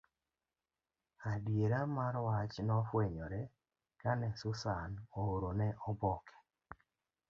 [1.31, 3.41] Adiera mar wach nofwenyore
[4.01, 6.33] kane Susan oorone oboke.